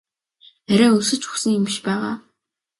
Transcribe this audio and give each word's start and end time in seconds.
Арай 0.71 0.91
өлсөж 0.97 1.21
үхсэн 1.27 1.55
юм 1.57 1.63
биш 1.67 1.77
байгаа? 1.87 2.13